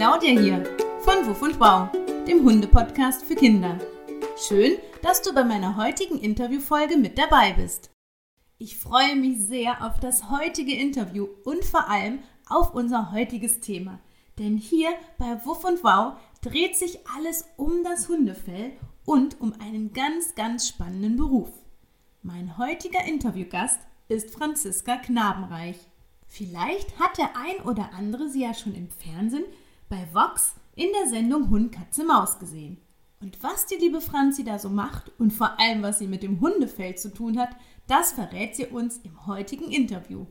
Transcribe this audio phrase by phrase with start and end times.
[0.00, 0.64] Claudia hier
[1.00, 1.90] von Wuff und Wow,
[2.26, 3.76] dem Hunde-Podcast für Kinder.
[4.34, 7.90] Schön, dass du bei meiner heutigen Interviewfolge mit dabei bist.
[8.56, 14.00] Ich freue mich sehr auf das heutige Interview und vor allem auf unser heutiges Thema.
[14.38, 14.88] Denn hier
[15.18, 18.72] bei Wuff und Wow dreht sich alles um das Hundefell
[19.04, 21.50] und um einen ganz, ganz spannenden Beruf.
[22.22, 25.76] Mein heutiger Interviewgast ist Franziska Knabenreich.
[26.26, 29.44] Vielleicht hat der ein oder andere sie ja schon im Fernsehen
[29.90, 32.78] bei Vox in der Sendung Hund, Katze, Maus gesehen.
[33.20, 36.40] Und was die liebe Franzi da so macht und vor allem, was sie mit dem
[36.40, 37.50] Hundefell zu tun hat,
[37.86, 40.24] das verrät sie uns im heutigen Interview.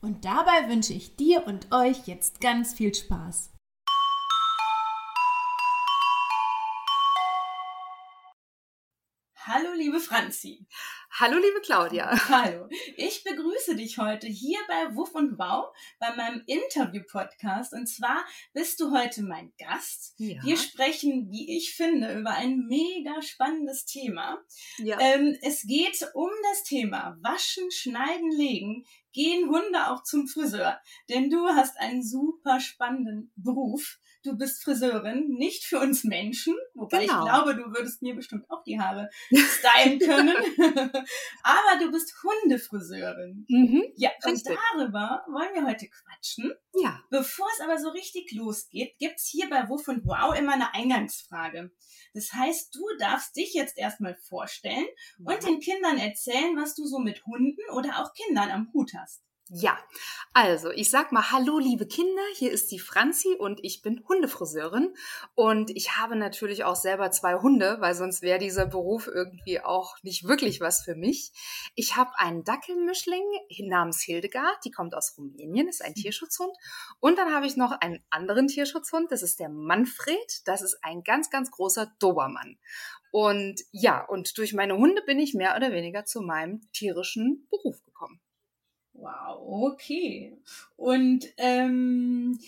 [0.00, 3.51] Und dabei wünsche ich dir und euch jetzt ganz viel Spaß.
[9.82, 10.64] Liebe Franzi.
[11.10, 12.10] Hallo, liebe Claudia.
[12.28, 12.68] Hallo.
[12.96, 17.72] Ich begrüße dich heute hier bei Wuff und Wow bei meinem Interview-Podcast.
[17.72, 20.14] Und zwar bist du heute mein Gast.
[20.18, 20.40] Ja.
[20.44, 24.38] Wir sprechen, wie ich finde, über ein mega spannendes Thema.
[24.78, 25.00] Ja.
[25.00, 28.84] Ähm, es geht um das Thema Waschen, Schneiden, Legen.
[29.12, 30.80] Gehen Hunde auch zum Friseur?
[31.10, 37.06] Denn du hast einen super spannenden Beruf du bist Friseurin, nicht für uns Menschen, wobei
[37.06, 37.24] genau.
[37.24, 40.36] ich glaube, du würdest mir bestimmt auch die Haare stylen können.
[41.42, 43.46] Aber du bist Hundefriseurin.
[43.48, 46.52] Mhm, ja, und darüber wollen wir heute quatschen.
[46.74, 47.00] Ja.
[47.10, 51.70] Bevor es aber so richtig losgeht, gibt's hier bei Wuff und Wow immer eine Eingangsfrage.
[52.14, 54.86] Das heißt, du darfst dich jetzt erstmal vorstellen
[55.18, 59.22] und den Kindern erzählen, was du so mit Hunden oder auch Kindern am Hut hast.
[59.48, 59.76] Ja,
[60.32, 64.94] also ich sag mal Hallo liebe Kinder, hier ist die Franzi und ich bin Hundefriseurin
[65.34, 69.96] und ich habe natürlich auch selber zwei Hunde, weil sonst wäre dieser Beruf irgendwie auch
[70.02, 71.32] nicht wirklich was für mich.
[71.74, 73.24] Ich habe einen Dackelmischling
[73.64, 76.56] namens Hildegard, die kommt aus Rumänien, ist ein Tierschutzhund
[77.00, 81.02] und dann habe ich noch einen anderen Tierschutzhund, das ist der Manfred, das ist ein
[81.02, 82.58] ganz ganz großer Dobermann.
[83.10, 87.82] Und ja, und durch meine Hunde bin ich mehr oder weniger zu meinem tierischen Beruf
[87.82, 87.91] gekommen.
[89.02, 90.38] Wow, okay.
[90.76, 92.38] Und ähm,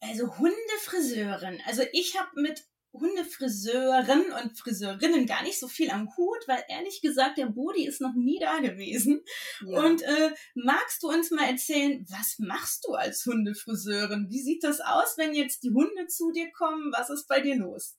[0.00, 1.60] also Hundefriseurin.
[1.66, 7.00] Also ich habe mit Hundefriseuren und Friseurinnen gar nicht so viel am Hut, weil ehrlich
[7.02, 9.24] gesagt, der Bodi ist noch nie da gewesen.
[9.66, 9.82] Ja.
[9.82, 14.28] Und äh, magst du uns mal erzählen, was machst du als Hundefriseurin?
[14.30, 16.92] Wie sieht das aus, wenn jetzt die Hunde zu dir kommen?
[16.92, 17.96] Was ist bei dir los?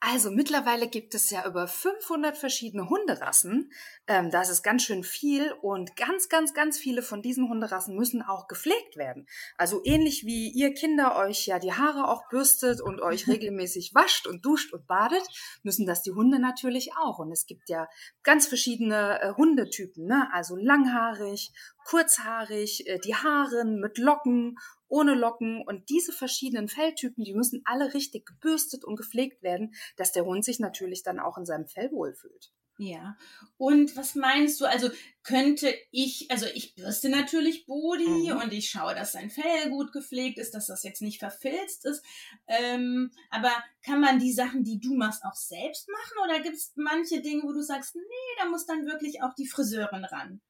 [0.00, 3.72] Also mittlerweile gibt es ja über 500 verschiedene Hunderassen.
[4.06, 8.22] Ähm, das ist ganz schön viel und ganz, ganz, ganz viele von diesen Hunderassen müssen
[8.22, 9.26] auch gepflegt werden.
[9.56, 14.28] Also ähnlich wie ihr Kinder euch ja die Haare auch bürstet und euch regelmäßig wascht
[14.28, 15.26] und duscht und badet,
[15.64, 17.18] müssen das die Hunde natürlich auch.
[17.18, 17.88] Und es gibt ja
[18.22, 20.28] ganz verschiedene äh, Hundetypen, ne?
[20.32, 21.52] also langhaarig,
[21.84, 24.56] kurzhaarig, äh, die Haare mit Locken
[24.88, 30.12] ohne Locken und diese verschiedenen Felltypen, die müssen alle richtig gebürstet und gepflegt werden, dass
[30.12, 32.52] der Hund sich natürlich dann auch in seinem Fell wohlfühlt.
[32.78, 33.16] Ja.
[33.56, 34.64] Und was meinst du?
[34.64, 34.88] Also
[35.24, 38.40] könnte ich, also ich bürste natürlich Body mhm.
[38.40, 42.04] und ich schaue, dass sein Fell gut gepflegt ist, dass das jetzt nicht verfilzt ist.
[42.46, 43.50] Ähm, aber
[43.82, 46.24] kann man die Sachen, die du machst, auch selbst machen?
[46.24, 49.48] Oder gibt es manche Dinge, wo du sagst, nee, da muss dann wirklich auch die
[49.48, 50.40] Friseurin ran?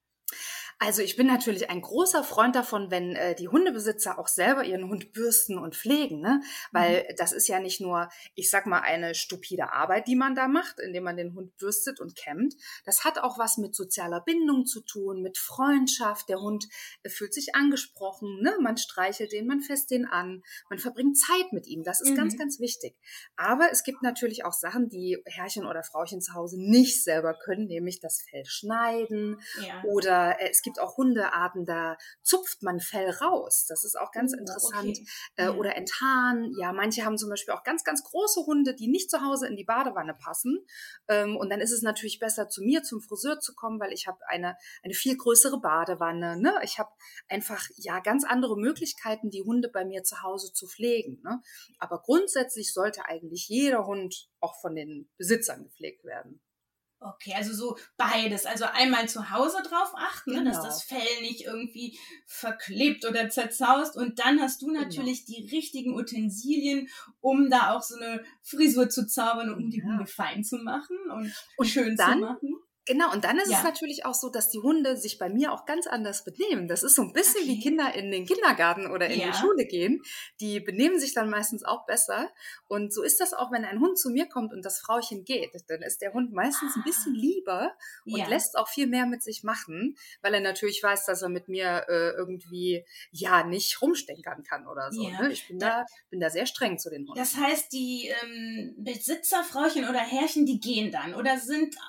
[0.80, 4.88] Also ich bin natürlich ein großer Freund davon, wenn äh, die Hundebesitzer auch selber ihren
[4.88, 6.40] Hund bürsten und pflegen, ne?
[6.70, 7.14] Weil mhm.
[7.16, 10.78] das ist ja nicht nur, ich sag mal, eine stupide Arbeit, die man da macht,
[10.78, 12.54] indem man den Hund bürstet und kämmt.
[12.84, 16.28] Das hat auch was mit sozialer Bindung zu tun, mit Freundschaft.
[16.28, 16.68] Der Hund
[17.02, 18.54] äh, fühlt sich angesprochen, ne?
[18.60, 21.82] Man streichelt den, man fässt den an, man verbringt Zeit mit ihm.
[21.82, 22.16] Das ist mhm.
[22.16, 22.94] ganz, ganz wichtig.
[23.36, 27.66] Aber es gibt natürlich auch Sachen, die Herrchen oder Frauchen zu Hause nicht selber können,
[27.66, 29.82] nämlich das Fell schneiden ja.
[29.82, 33.64] oder äh, es gibt gibt auch Hundearten, da zupft man Fell raus.
[33.66, 34.98] Das ist auch ganz oh, interessant.
[34.98, 35.06] Okay.
[35.36, 36.52] Äh, oder enthaaren.
[36.58, 39.56] Ja, manche haben zum Beispiel auch ganz, ganz große Hunde, die nicht zu Hause in
[39.56, 40.66] die Badewanne passen.
[41.08, 44.06] Ähm, und dann ist es natürlich besser, zu mir zum Friseur zu kommen, weil ich
[44.06, 46.38] habe eine, eine viel größere Badewanne.
[46.38, 46.52] Ne?
[46.62, 46.90] Ich habe
[47.28, 51.22] einfach ja ganz andere Möglichkeiten, die Hunde bei mir zu Hause zu pflegen.
[51.24, 51.40] Ne?
[51.78, 56.42] Aber grundsätzlich sollte eigentlich jeder Hund auch von den Besitzern gepflegt werden.
[57.00, 58.44] Okay, also so beides.
[58.44, 60.50] Also einmal zu Hause drauf achten, genau.
[60.50, 61.96] dass das Fell nicht irgendwie
[62.26, 63.96] verklebt oder zerzaust.
[63.96, 64.80] Und dann hast du genau.
[64.80, 65.38] natürlich genau.
[65.38, 66.88] die richtigen Utensilien,
[67.20, 69.84] um da auch so eine Frisur zu zaubern und um die ja.
[69.84, 72.54] Hunde fein zu machen und, und schön dann, zu machen.
[72.88, 73.58] Genau, und dann ist ja.
[73.58, 76.68] es natürlich auch so, dass die Hunde sich bei mir auch ganz anders benehmen.
[76.68, 77.50] Das ist so ein bisschen okay.
[77.50, 79.26] wie Kinder in den Kindergarten oder in ja.
[79.26, 80.00] die Schule gehen.
[80.40, 82.30] Die benehmen sich dann meistens auch besser.
[82.66, 85.50] Und so ist das auch, wenn ein Hund zu mir kommt und das Frauchen geht.
[85.68, 87.20] Dann ist der Hund meistens ein bisschen ah.
[87.20, 87.72] lieber
[88.06, 88.26] und ja.
[88.26, 91.84] lässt auch viel mehr mit sich machen, weil er natürlich weiß, dass er mit mir
[91.90, 95.06] äh, irgendwie ja nicht rumstenkern kann oder so.
[95.06, 95.30] Ne?
[95.30, 97.18] Ich bin da, bin da sehr streng zu den Hunden.
[97.18, 101.14] Das heißt, die ähm, Besitzerfrauchen oder Herrchen, die gehen dann?
[101.14, 101.36] Oder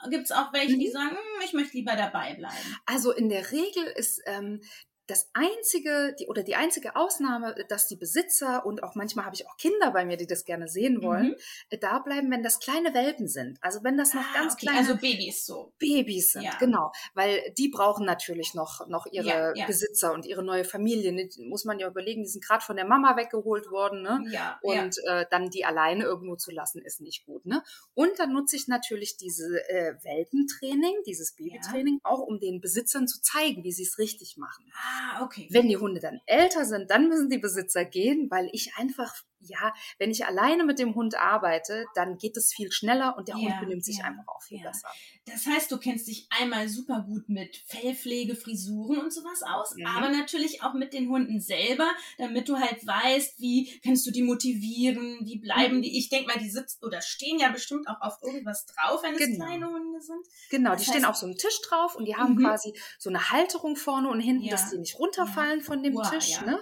[0.09, 2.77] gibt es auch welche, die sagen, hm, ich möchte lieber dabei bleiben?
[2.85, 4.61] Also in der Regel ist ähm,
[5.09, 9.47] das einzige, die, oder die einzige Ausnahme, dass die Besitzer und auch manchmal habe ich
[9.47, 11.35] auch Kinder bei mir, die das gerne sehen wollen,
[11.71, 11.79] mhm.
[11.79, 13.57] da bleiben, wenn das kleine Welpen sind.
[13.61, 14.67] Also wenn das noch ah, ganz okay.
[14.67, 14.79] kleine.
[14.79, 15.73] Also Babys so.
[15.79, 16.55] Babys sind, ja.
[16.59, 16.91] genau.
[17.13, 19.65] Weil die brauchen natürlich noch, noch ihre ja, ja.
[19.65, 21.09] Besitzer und ihre neue Familie.
[21.27, 24.23] Die muss man ja überlegen, die sind gerade von der Mama weggeholt worden, ne?
[24.31, 24.59] Ja.
[24.61, 27.63] Und Äh, dann die alleine irgendwo zu lassen, ist nicht gut, ne?
[27.93, 33.21] Und dann nutze ich natürlich diese äh, Welpentraining, dieses Babytraining, auch um den Besitzern zu
[33.21, 34.71] zeigen, wie sie es richtig machen.
[34.73, 35.47] Ah Ah, okay.
[35.49, 39.73] Wenn die Hunde dann älter sind, dann müssen die Besitzer gehen, weil ich einfach, ja,
[39.97, 43.41] wenn ich alleine mit dem Hund arbeite, dann geht es viel schneller und der ja,
[43.41, 44.69] Hund benimmt sich ja, einfach auch viel ja.
[44.69, 44.89] besser.
[45.25, 49.85] Das heißt, du kennst dich einmal super gut mit Fellpflege, Frisuren und sowas aus, mhm.
[49.85, 54.23] aber natürlich auch mit den Hunden selber, damit du halt weißt, wie kannst du die
[54.23, 55.81] motivieren, wie bleiben mhm.
[55.83, 55.97] die.
[55.97, 59.19] Ich denke mal, die sitzen oder stehen ja bestimmt auch auf irgendwas drauf, wenn es
[59.19, 59.45] genau.
[59.45, 60.25] kleine Hunde sind.
[60.49, 62.43] Genau, das die heißt, stehen auf so einem Tisch drauf und die haben mhm.
[62.43, 66.31] quasi so eine Halterung vorne und hinten, dass die nicht runterfallen von dem wow, Tisch.
[66.31, 66.43] Ja.
[66.43, 66.59] Ne?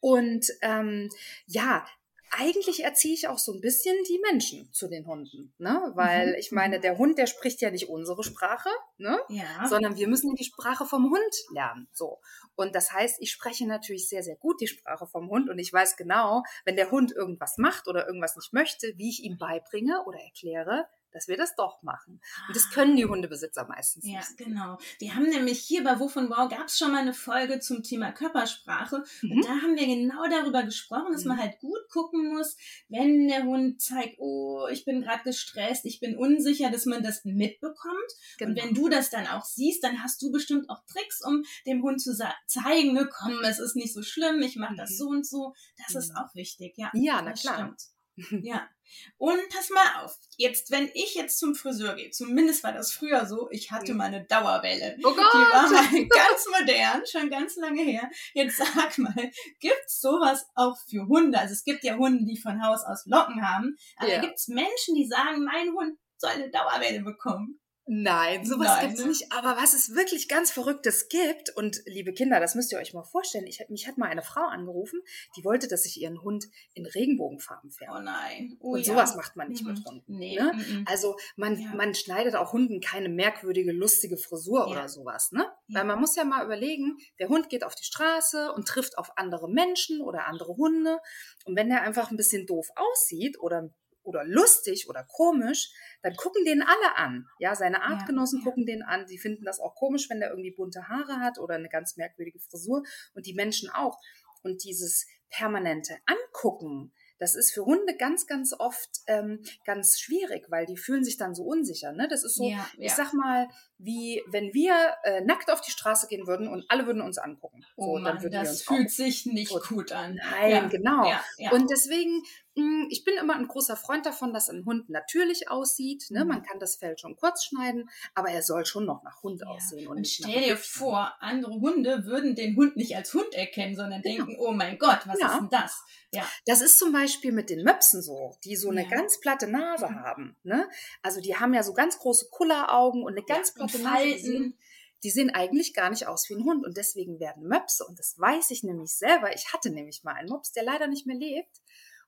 [0.00, 1.08] Und ähm,
[1.46, 1.86] ja,
[2.34, 5.92] eigentlich erziehe ich auch so ein bisschen die Menschen zu den Hunden, ne?
[5.94, 6.34] Weil mhm.
[6.38, 9.20] ich meine, der Hund, der spricht ja nicht unsere Sprache, ne?
[9.28, 9.66] Ja.
[9.68, 12.20] Sondern wir müssen die Sprache vom Hund lernen, so.
[12.54, 15.72] Und das heißt, ich spreche natürlich sehr, sehr gut die Sprache vom Hund und ich
[15.72, 20.02] weiß genau, wenn der Hund irgendwas macht oder irgendwas nicht möchte, wie ich ihm beibringe
[20.06, 22.20] oder erkläre, dass wir das doch machen.
[22.48, 24.40] Und das können die Hundebesitzer meistens ja, nicht.
[24.40, 24.78] Ja, genau.
[24.98, 28.12] Wir haben nämlich hier bei Wovon Wow gab es schon mal eine Folge zum Thema
[28.12, 29.04] Körpersprache.
[29.22, 29.32] Mhm.
[29.32, 31.28] Und da haben wir genau darüber gesprochen, dass mhm.
[31.28, 32.56] man halt gut gucken muss,
[32.88, 37.24] wenn der Hund zeigt, oh, ich bin gerade gestresst, ich bin unsicher, dass man das
[37.24, 37.98] mitbekommt.
[38.38, 38.50] Genau.
[38.50, 41.82] Und wenn du das dann auch siehst, dann hast du bestimmt auch Tricks, um dem
[41.82, 42.16] Hund zu
[42.46, 44.96] zeigen, ne, komm, es ist nicht so schlimm, ich mache das mhm.
[44.96, 45.54] so und so.
[45.78, 46.16] Das ist mhm.
[46.16, 46.90] auch wichtig, ja.
[46.94, 47.54] Ja, na klar.
[47.54, 47.91] Stimmt.
[48.42, 48.68] Ja.
[49.16, 53.24] Und pass mal auf, jetzt, wenn ich jetzt zum Friseur gehe, zumindest war das früher
[53.24, 54.96] so, ich hatte mal eine Dauerwelle.
[55.02, 55.32] Oh Gott!
[55.32, 58.10] Die war mal ganz modern, schon ganz lange her.
[58.34, 59.30] Jetzt sag mal,
[59.60, 61.38] gibt's sowas auch für Hunde?
[61.38, 64.20] Also es gibt ja Hunde, die von Haus aus Locken haben, aber ja.
[64.20, 67.61] gibt's Menschen, die sagen, mein Hund soll eine Dauerwelle bekommen?
[67.94, 69.32] Nein, sowas gibt es nicht.
[69.32, 73.02] Aber was es wirklich ganz Verrücktes gibt, und liebe Kinder, das müsst ihr euch mal
[73.02, 74.98] vorstellen, ich, mich hat mal eine Frau angerufen,
[75.36, 77.98] die wollte, dass ich ihren Hund in Regenbogenfarben färbe.
[77.98, 78.56] Oh nein.
[78.60, 79.72] Oh, und sowas macht man nicht mhm.
[79.72, 80.16] mit Hunden.
[80.16, 80.38] Nee.
[80.40, 80.54] Ne?
[80.54, 80.86] Mhm.
[80.88, 81.74] Also man, ja.
[81.74, 84.72] man schneidet auch Hunden keine merkwürdige, lustige Frisur ja.
[84.72, 85.30] oder sowas.
[85.32, 85.44] Ne?
[85.66, 85.80] Ja.
[85.80, 89.18] Weil man muss ja mal überlegen, der Hund geht auf die Straße und trifft auf
[89.18, 90.98] andere Menschen oder andere Hunde.
[91.44, 93.68] Und wenn der einfach ein bisschen doof aussieht oder
[94.02, 95.72] oder lustig oder komisch,
[96.02, 97.26] dann gucken den alle an.
[97.38, 98.50] Ja, seine Artgenossen ja, ja.
[98.50, 99.06] gucken den an.
[99.06, 102.40] Die finden das auch komisch, wenn der irgendwie bunte Haare hat oder eine ganz merkwürdige
[102.40, 102.82] Frisur
[103.14, 103.98] und die Menschen auch.
[104.42, 110.66] Und dieses permanente Angucken, das ist für Hunde ganz, ganz oft ähm, ganz schwierig, weil
[110.66, 111.92] die fühlen sich dann so unsicher.
[111.92, 112.08] Ne?
[112.08, 113.48] Das ist so, ja, ich sag mal,
[113.84, 117.64] wie wenn wir äh, nackt auf die Straße gehen würden und alle würden uns angucken.
[117.76, 120.14] Oh so, Mann, das fühlt sich nicht gut, gut an.
[120.14, 121.04] Nein, ja, genau.
[121.08, 121.50] Ja, ja.
[121.50, 122.22] Und deswegen,
[122.54, 126.06] mh, hm, ich bin immer ein großer Freund davon, dass ein Hund natürlich aussieht.
[126.10, 126.24] Ne?
[126.24, 126.28] Mhm.
[126.28, 129.88] Man kann das Fell schon kurz schneiden, aber er soll schon noch nach Hund aussehen.
[129.88, 134.02] Und, und stell dir vor, andere Hunde würden den Hund nicht als Hund erkennen, sondern
[134.02, 134.26] genau.
[134.26, 135.82] denken, oh mein Gott, was ist denn das?
[136.14, 136.28] Ja.
[136.46, 140.00] Das ist zum Beispiel mit den Möpsen so, die so eine ganz platte Nase mhm.
[140.00, 140.36] haben.
[140.42, 140.68] Ne?
[141.02, 144.58] Also die haben ja so ganz große Kulleraugen und eine ganz platte Falten.
[145.04, 148.14] Die sehen eigentlich gar nicht aus wie ein Hund und deswegen werden Möpse, und das
[148.18, 151.60] weiß ich nämlich selber, ich hatte nämlich mal einen Mops, der leider nicht mehr lebt,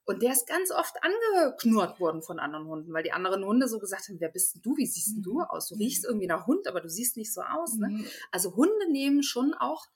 [0.06, 3.78] und der ist ganz oft angeknurrt worden von anderen Hunden, weil die anderen Hunde so
[3.78, 5.44] gesagt haben, wer bist denn du, wie siehst denn du mhm.
[5.49, 5.68] aus?
[5.68, 7.75] Du riechst irgendwie nach Hund, aber du siehst nicht so aus.
[7.76, 7.88] Ne?
[7.88, 8.06] Mhm.
[8.30, 9.87] Also Hunde nehmen schon auch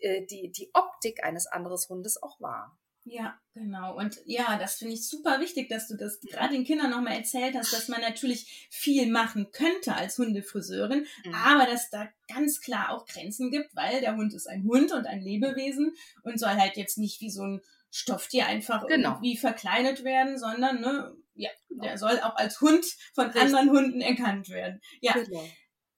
[0.00, 2.78] äh, die, die Optik eines anderen Hundes auch wahr.
[3.08, 3.96] Ja, genau.
[3.96, 7.54] Und ja, das finde ich super wichtig, dass du das gerade den Kindern nochmal erzählt
[7.54, 11.34] hast, dass man natürlich viel machen könnte als Hundefriseurin, mhm.
[11.34, 15.06] aber dass da ganz klar auch Grenzen gibt, weil der Hund ist ein Hund und
[15.06, 15.94] ein Lebewesen
[16.24, 17.60] und soll halt jetzt nicht wie so ein
[17.92, 19.10] Stofftier einfach genau.
[19.10, 21.84] irgendwie verkleidet werden, sondern ne, ja, genau.
[21.84, 22.84] der soll auch als Hund
[23.14, 23.42] von Richtig.
[23.42, 24.80] anderen Hunden erkannt werden.
[25.00, 25.12] Ja.
[25.12, 25.48] Genau.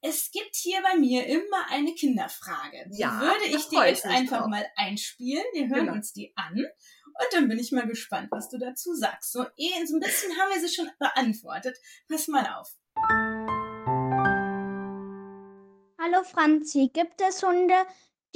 [0.00, 2.88] Es gibt hier bei mir immer eine Kinderfrage.
[2.88, 4.48] Die ja, würde ich dir jetzt einfach drauf.
[4.48, 5.42] mal einspielen.
[5.52, 5.94] Wir hören genau.
[5.94, 6.54] uns die an.
[6.54, 9.32] Und dann bin ich mal gespannt, was du dazu sagst.
[9.32, 11.76] So, eh, so ein bisschen haben wir sie schon beantwortet.
[12.08, 12.68] Pass mal auf.
[16.00, 17.74] Hallo Franzi, gibt es Hunde,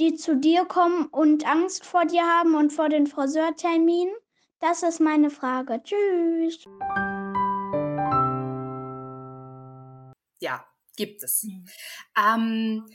[0.01, 4.13] die zu dir kommen und Angst vor dir haben und vor den Friseurterminen?
[4.59, 5.81] Das ist meine Frage.
[5.81, 6.65] Tschüss.
[10.41, 11.43] Ja, gibt es.
[11.43, 11.65] Mhm.
[12.17, 12.85] Ähm,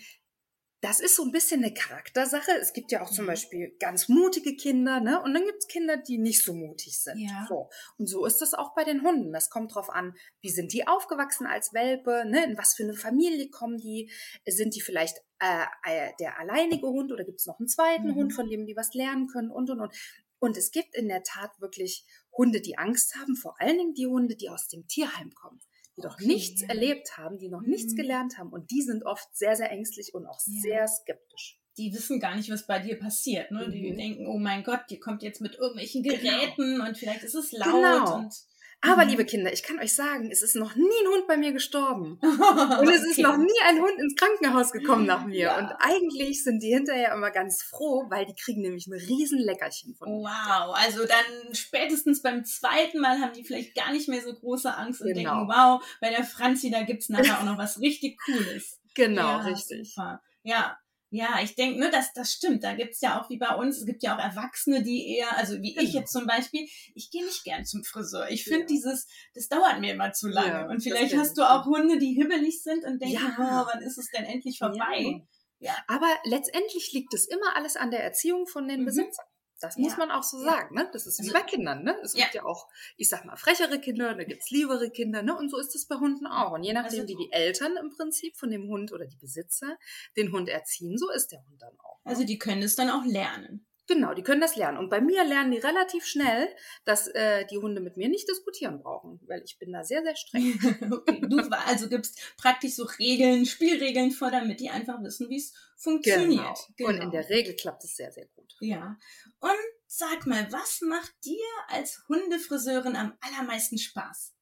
[0.80, 2.52] das ist so ein bisschen eine Charaktersache.
[2.60, 3.30] Es gibt ja auch zum mhm.
[3.30, 5.20] Beispiel ganz mutige Kinder, ne?
[5.22, 7.18] Und dann gibt es Kinder, die nicht so mutig sind.
[7.18, 7.46] Ja.
[7.48, 7.68] So.
[7.96, 9.32] Und so ist das auch bei den Hunden.
[9.32, 12.44] Das kommt drauf an, wie sind die aufgewachsen als Welpe, ne?
[12.44, 14.10] In was für eine Familie kommen die?
[14.46, 18.14] Sind die vielleicht äh, äh der alleinige Hund oder gibt es noch einen zweiten mhm.
[18.14, 19.94] Hund, von dem die was lernen können und und und.
[20.38, 24.06] Und es gibt in der Tat wirklich Hunde, die Angst haben, vor allen Dingen die
[24.06, 25.60] Hunde, die aus dem Tierheim kommen
[25.98, 26.26] die noch okay.
[26.26, 27.70] nichts erlebt haben, die noch mhm.
[27.70, 28.50] nichts gelernt haben.
[28.50, 30.60] Und die sind oft sehr, sehr ängstlich und auch ja.
[30.62, 31.60] sehr skeptisch.
[31.76, 33.50] Die wissen gar nicht, was bei dir passiert.
[33.50, 33.66] Ne?
[33.66, 33.72] Mhm.
[33.72, 36.16] Die denken, oh mein Gott, die kommt jetzt mit irgendwelchen genau.
[36.16, 36.86] Geräten genau.
[36.86, 37.72] und vielleicht ist es laut.
[37.72, 38.16] Genau.
[38.16, 38.34] Und
[38.80, 39.10] aber mhm.
[39.10, 42.18] liebe Kinder, ich kann euch sagen, es ist noch nie ein Hund bei mir gestorben.
[42.22, 45.36] Und es ist noch nie ein Hund ins Krankenhaus gekommen nach mir.
[45.36, 45.58] Ja.
[45.58, 49.96] Und eigentlich sind die hinterher immer ganz froh, weil die kriegen nämlich ein riesen Leckerchen
[49.96, 50.28] von mir.
[50.28, 54.72] Wow, also dann spätestens beim zweiten Mal haben die vielleicht gar nicht mehr so große
[54.72, 55.38] Angst und genau.
[55.38, 58.76] denken, wow, bei der Franzi, da gibt's nachher auch noch was richtig Cooles.
[58.94, 59.94] Genau, ja, richtig.
[59.94, 60.20] Super.
[60.42, 60.76] Ja,
[61.10, 62.64] ja, ich denke, ne, das, das stimmt.
[62.64, 65.60] Da gibt's ja auch wie bei uns, es gibt ja auch Erwachsene, die eher, also
[65.62, 65.86] wie genau.
[65.86, 68.28] ich jetzt zum Beispiel, ich gehe nicht gern zum Friseur.
[68.30, 68.66] Ich finde ja.
[68.66, 70.48] dieses, das dauert mir immer zu lange.
[70.48, 73.36] Ja, und vielleicht hast du auch Hunde, die hibbelig sind und denken, ja.
[73.38, 75.22] oh, wann ist es denn endlich vorbei?
[75.60, 75.74] Ja.
[75.88, 78.86] Aber letztendlich liegt es immer alles an der Erziehung von den mhm.
[78.86, 79.26] Besitzern.
[79.60, 79.98] Das muss ja.
[79.98, 80.88] man auch so sagen, ne?
[80.92, 81.96] Das ist wie also bei Kindern, ne?
[82.02, 85.36] Es gibt ja auch, ich sag mal, frechere Kinder, da gibt's liebere Kinder, ne?
[85.36, 86.52] Und so ist es bei Hunden auch.
[86.52, 89.76] Und je nachdem, also, wie die Eltern im Prinzip von dem Hund oder die Besitzer
[90.16, 92.04] den Hund erziehen, so ist der Hund dann auch.
[92.04, 92.10] Ne?
[92.10, 93.67] Also die können es dann auch lernen.
[93.88, 94.76] Genau, die können das lernen.
[94.76, 96.54] Und bei mir lernen die relativ schnell,
[96.84, 100.14] dass äh, die Hunde mit mir nicht diskutieren brauchen, weil ich bin da sehr, sehr
[100.14, 100.60] streng.
[100.92, 101.22] okay.
[101.26, 106.36] Du also gibst praktisch so Regeln, Spielregeln vor, damit die einfach wissen, wie es funktioniert.
[106.36, 106.74] Genau.
[106.76, 106.88] genau.
[106.88, 107.12] Und in genau.
[107.12, 108.54] der Regel klappt es sehr, sehr gut.
[108.60, 108.98] Ja.
[109.40, 114.34] Und sag mal, was macht dir als Hundefriseurin am allermeisten Spaß?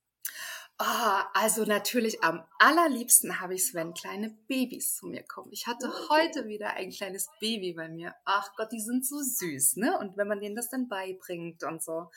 [0.78, 5.48] Oh, also natürlich am allerliebsten habe ich es, wenn kleine Babys zu mir kommen.
[5.50, 6.08] Ich hatte oh.
[6.10, 8.14] heute wieder ein kleines Baby bei mir.
[8.26, 9.98] Ach Gott, die sind so süß, ne?
[9.98, 12.10] Und wenn man denen das dann beibringt und so.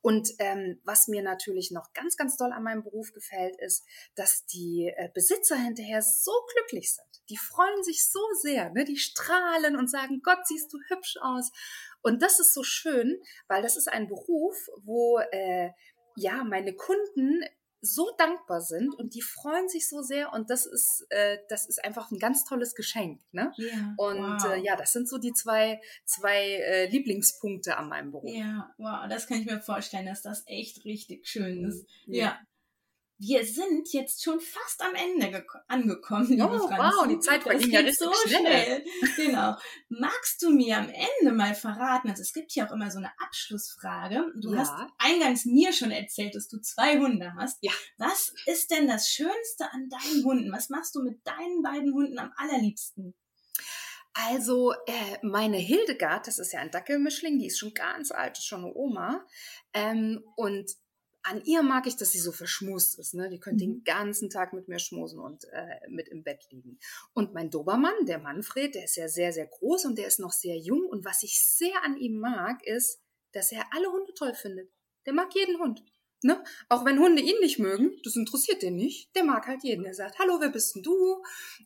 [0.00, 4.46] Und ähm, was mir natürlich noch ganz, ganz doll an meinem Beruf gefällt, ist, dass
[4.46, 7.22] die äh, Besitzer hinterher so glücklich sind.
[7.28, 8.86] Die freuen sich so sehr, ne?
[8.86, 11.52] Die strahlen und sagen, Gott, siehst du hübsch aus.
[12.00, 15.72] Und das ist so schön, weil das ist ein Beruf, wo äh,
[16.16, 17.44] ja meine Kunden
[17.86, 21.84] so dankbar sind und die freuen sich so sehr und das ist äh, das ist
[21.84, 24.52] einfach ein ganz tolles Geschenk ne yeah, und äh, wow.
[24.54, 29.08] äh, ja das sind so die zwei zwei äh, Lieblingspunkte an meinem Beruf ja wow
[29.08, 32.14] das kann ich mir vorstellen dass das echt richtig schön ist mhm.
[32.14, 32.38] ja.
[33.18, 36.96] Wir sind jetzt schon fast am Ende angekommen, liebe oh, Franzi.
[36.96, 38.84] Wow, die Zeit verging ja so schnell.
[39.16, 39.56] genau.
[39.88, 43.10] Magst du mir am Ende mal verraten, also es gibt hier auch immer so eine
[43.18, 44.32] Abschlussfrage.
[44.40, 44.58] Du ja.
[44.58, 47.58] hast eingangs mir schon erzählt, dass du zwei Hunde hast.
[47.62, 47.72] Ja.
[47.96, 50.52] Was ist denn das Schönste an deinen Hunden?
[50.52, 53.14] Was machst du mit deinen beiden Hunden am allerliebsten?
[54.12, 58.46] Also äh, meine Hildegard, das ist ja ein Dackelmischling, die ist schon ganz alt, ist
[58.46, 59.26] schon eine Oma.
[59.74, 60.70] Ähm, und
[61.26, 63.14] an ihr mag ich, dass sie so verschmust ist.
[63.14, 63.28] Ne?
[63.28, 63.70] Die könnte mhm.
[63.70, 66.78] den ganzen Tag mit mir schmusen und äh, mit im Bett liegen.
[67.14, 70.32] Und mein Dobermann, der Manfred, der ist ja sehr, sehr groß und der ist noch
[70.32, 70.86] sehr jung.
[70.86, 73.02] Und was ich sehr an ihm mag, ist,
[73.32, 74.70] dass er alle Hunde toll findet.
[75.04, 75.82] Der mag jeden Hund.
[76.26, 76.42] Ne?
[76.68, 79.14] Auch wenn Hunde ihn nicht mögen, das interessiert den nicht.
[79.14, 79.84] Der mag halt jeden.
[79.84, 81.22] Er sagt, hallo, wer bist denn du?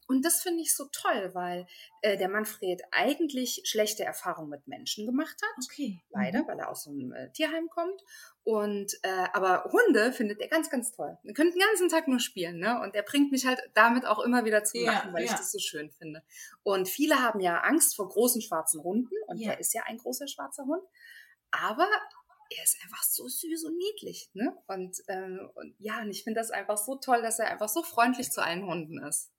[0.07, 1.67] Und das finde ich so toll, weil
[2.03, 5.65] äh, der Manfred eigentlich schlechte Erfahrungen mit Menschen gemacht hat.
[5.65, 6.03] Okay.
[6.11, 6.49] Leider, mhm.
[6.49, 8.03] weil er aus einem äh, Tierheim kommt.
[8.43, 11.17] Und äh, aber Hunde findet er ganz, ganz toll.
[11.23, 12.81] Wir können den ganzen Tag nur spielen, ne?
[12.83, 15.31] Und er bringt mich halt damit auch immer wieder zum Lachen, ja, weil ja.
[15.31, 16.23] ich das so schön finde.
[16.63, 19.53] Und viele haben ja Angst vor großen schwarzen Hunden und ja.
[19.53, 20.83] er ist ja ein großer schwarzer Hund.
[21.51, 21.89] Aber
[22.51, 24.31] er ist einfach so süß und niedlich.
[24.35, 24.57] Ne?
[24.67, 27.83] Und, ähm, und ja, und ich finde das einfach so toll, dass er einfach so
[27.83, 29.31] freundlich zu allen Hunden ist.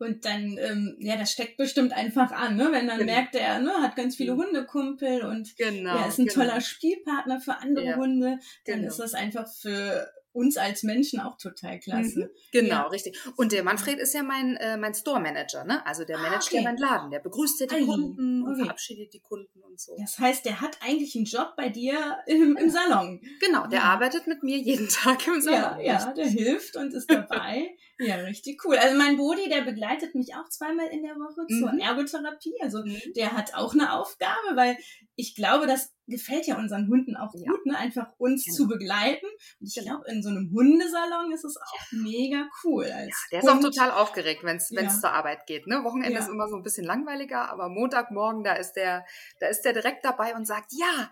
[0.00, 2.68] Und dann, ähm, ja, das steckt bestimmt einfach an, ne?
[2.70, 3.12] Wenn dann genau.
[3.12, 4.44] merkt er, ne, hat ganz viele mhm.
[4.44, 6.46] Hundekumpel und genau, er ist ein genau.
[6.46, 8.88] toller Spielpartner für andere ja, Hunde, dann genau.
[8.88, 12.20] ist das einfach für uns als Menschen auch total klasse.
[12.20, 12.86] Mhm, genau, ja.
[12.86, 13.18] richtig.
[13.36, 15.84] Und der Manfred ist ja mein, äh, mein Store-Manager, ne?
[15.84, 16.58] Also der ah, managt okay.
[16.58, 17.10] ja meinen Laden.
[17.10, 17.84] Der begrüßt ja die Ei.
[17.84, 18.50] Kunden okay.
[18.52, 19.96] und verabschiedet die Kunden und so.
[19.98, 23.20] Das heißt, der hat eigentlich einen Job bei dir im, im Salon.
[23.40, 23.84] Genau, der ja.
[23.86, 25.80] arbeitet mit mir jeden Tag im Salon.
[25.80, 27.76] Ja, ja, der hilft und ist dabei.
[28.00, 28.76] Ja, richtig cool.
[28.76, 31.58] Also mein Bodi, der begleitet mich auch zweimal in der Woche mhm.
[31.58, 32.54] zur Ergotherapie.
[32.62, 32.96] Also mhm.
[33.16, 34.76] der hat auch eine Aufgabe, weil
[35.16, 37.50] ich glaube, das gefällt ja unseren Hunden auch ja.
[37.50, 37.76] gut, ne?
[37.76, 38.56] einfach uns genau.
[38.56, 39.26] zu begleiten.
[39.60, 39.96] Und ich genau.
[39.96, 41.98] glaube, in so einem Hundesalon ist es auch ja.
[41.98, 42.86] mega cool.
[42.88, 42.98] ja,
[43.32, 43.58] der ist Hund.
[43.58, 44.88] auch total aufgeregt, wenn es ja.
[44.88, 45.66] zur Arbeit geht.
[45.66, 45.82] Ne?
[45.82, 49.04] Wochenende ist immer so ein bisschen langweiliger, aber Montagmorgen, da ist der,
[49.40, 51.10] da ist der direkt dabei und sagt, ja,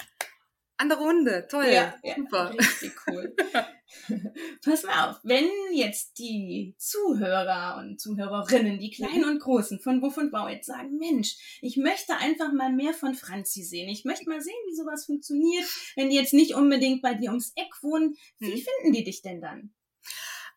[0.78, 2.52] andere Hunde, toll, ja, super.
[2.52, 3.35] richtig cool.
[4.64, 10.16] Pass mal auf, wenn jetzt die Zuhörer und Zuhörerinnen, die Kleinen und Großen von Wuff
[10.18, 13.88] und Bau jetzt sagen, Mensch, ich möchte einfach mal mehr von Franzi sehen.
[13.88, 15.64] Ich möchte mal sehen, wie sowas funktioniert,
[15.95, 18.16] wenn die jetzt nicht unbedingt bei dir ums Eck wohnen.
[18.38, 18.62] Wie hm.
[18.62, 19.73] finden die dich denn dann?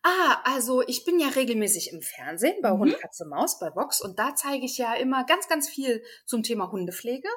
[0.02, 2.78] Ah, also ich bin ja regelmäßig im Fernsehen bei mhm.
[2.78, 6.42] Hund, Katze, Maus, bei Vox und da zeige ich ja immer ganz, ganz viel zum
[6.42, 7.28] Thema Hundepflege.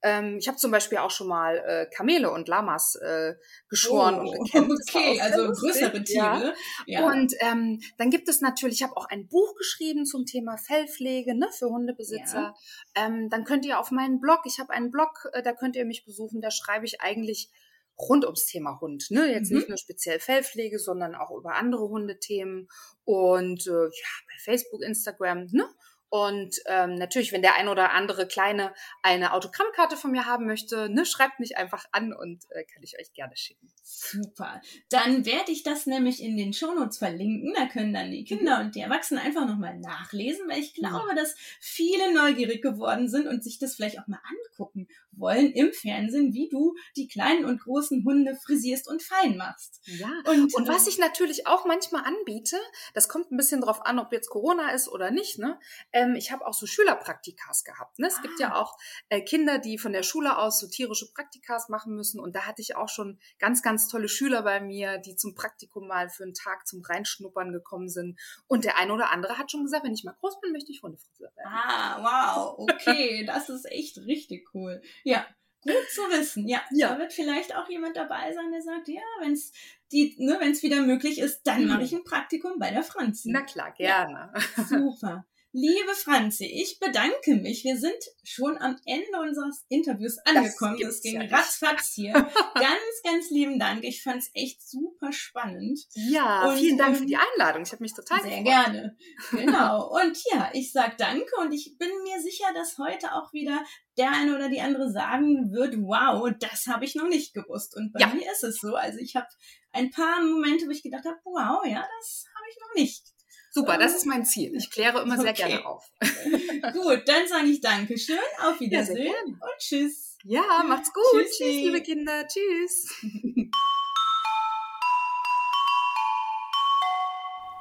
[0.00, 3.34] Ähm, ich habe zum Beispiel auch schon mal äh, Kamele und Lamas äh,
[3.68, 4.72] geschoren oh, und gekämmt.
[4.88, 6.54] Okay, also größere Tiere.
[6.86, 7.00] Ja.
[7.00, 7.06] ja.
[7.06, 11.36] Und ähm, dann gibt es natürlich, ich habe auch ein Buch geschrieben zum Thema Fellpflege
[11.36, 12.54] ne, für Hundebesitzer.
[12.96, 13.06] Ja.
[13.06, 15.84] Ähm, dann könnt ihr auf meinen Blog, ich habe einen Blog, äh, da könnt ihr
[15.84, 17.50] mich besuchen, da schreibe ich eigentlich
[17.98, 19.06] rund ums Thema Hund.
[19.10, 19.32] Ne?
[19.32, 19.58] Jetzt mhm.
[19.58, 22.68] nicht nur speziell Fellpflege, sondern auch über andere Hundethemen.
[23.04, 25.68] Und äh, ja, bei Facebook, Instagram, ne?
[26.08, 30.88] Und ähm, natürlich, wenn der ein oder andere Kleine eine Autogrammkarte von mir haben möchte,
[30.88, 33.68] ne, schreibt mich einfach an und äh, kann ich euch gerne schicken.
[33.82, 34.62] Super.
[34.88, 37.52] Dann werde ich das nämlich in den Shownotes verlinken.
[37.54, 41.34] Da können dann die Kinder und die Erwachsenen einfach nochmal nachlesen, weil ich glaube, dass
[41.60, 46.48] viele neugierig geworden sind und sich das vielleicht auch mal angucken wollen im Fernsehen, wie
[46.48, 49.80] du die kleinen und großen Hunde frisierst und fein machst.
[49.84, 50.10] Ja.
[50.26, 52.56] Und, und was ähm, ich natürlich auch manchmal anbiete,
[52.94, 55.58] das kommt ein bisschen drauf an, ob jetzt Corona ist oder nicht, ne?
[55.92, 57.98] Ähm, ich habe auch so Schülerpraktikas gehabt.
[57.98, 58.06] Ne?
[58.06, 58.22] Es ah.
[58.22, 58.62] gibt ja ah.
[58.62, 58.76] auch
[59.08, 62.20] äh, Kinder, die von der Schule aus so tierische Praktikas machen müssen.
[62.20, 65.88] Und da hatte ich auch schon ganz, ganz tolle Schüler bei mir, die zum Praktikum
[65.88, 68.18] mal für einen Tag zum Reinschnuppern gekommen sind.
[68.46, 70.82] Und der eine oder andere hat schon gesagt, wenn ich mal groß bin, möchte ich
[70.82, 71.52] Hundefriseur werden.
[71.52, 74.82] Ah, wow, okay, das ist echt richtig cool.
[75.02, 75.26] Ja,
[75.64, 76.46] gut zu wissen.
[76.46, 79.52] Ja, ja, da wird vielleicht auch jemand dabei sein, der sagt, ja, wenn es
[79.92, 81.68] die, ne, wenn es wieder möglich ist, dann mhm.
[81.68, 83.30] mache ich ein Praktikum bei der Franzi.
[83.30, 84.32] Na klar, gerne.
[84.56, 85.26] Ja, super.
[85.56, 87.62] Liebe Franzi, ich bedanke mich.
[87.62, 87.94] Wir sind
[88.24, 90.76] schon am Ende unseres Interviews angekommen.
[90.80, 92.12] Das, das ging ja ratzfatz hier.
[92.54, 93.84] ganz, ganz lieben Dank.
[93.84, 95.78] Ich fand es echt super spannend.
[95.94, 97.62] Ja, und, vielen Dank für die Einladung.
[97.62, 98.46] Ich habe mich total Sehr gefreut.
[98.46, 98.96] gerne.
[99.30, 99.94] Genau.
[99.94, 103.64] Und ja, ich sag danke und ich bin mir sicher, dass heute auch wieder
[103.96, 107.76] der eine oder die andere sagen wird, wow, das habe ich noch nicht gewusst.
[107.76, 108.08] Und bei ja.
[108.08, 108.74] mir ist es so.
[108.74, 109.28] Also ich habe
[109.70, 113.13] ein paar Momente, wo ich gedacht habe, wow, ja, das habe ich noch nicht.
[113.56, 114.52] Super, das ist mein Ziel.
[114.56, 115.46] Ich kläre immer sehr okay.
[115.46, 115.88] gerne auf.
[116.00, 120.18] gut, dann sage ich Dankeschön, auf Wiedersehen ja, und tschüss.
[120.24, 121.22] Ja, macht's gut.
[121.22, 122.26] Tschüss, liebe Kinder.
[122.26, 122.92] Tschüss.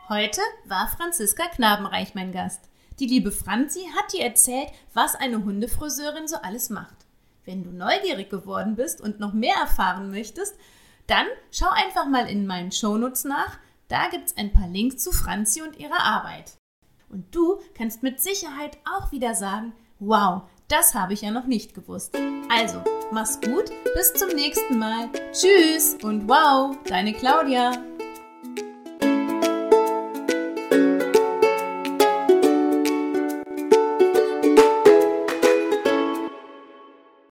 [0.09, 2.71] Heute war Franziska Knabenreich mein Gast.
[2.97, 7.05] Die liebe Franzi hat dir erzählt, was eine Hundefriseurin so alles macht.
[7.45, 10.55] Wenn du neugierig geworden bist und noch mehr erfahren möchtest,
[11.05, 13.59] dann schau einfach mal in meinen Shownotes nach.
[13.87, 16.53] Da gibt es ein paar Links zu Franzi und ihrer Arbeit.
[17.09, 21.75] Und du kannst mit Sicherheit auch wieder sagen, wow, das habe ich ja noch nicht
[21.75, 22.17] gewusst.
[22.49, 25.09] Also, mach's gut, bis zum nächsten Mal.
[25.31, 27.73] Tschüss und wow, deine Claudia.